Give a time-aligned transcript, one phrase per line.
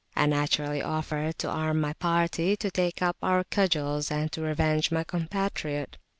[0.15, 4.89] I naturally offered to arm my party, to take up our cudgels, and to revenge
[4.89, 5.97] my compatriot.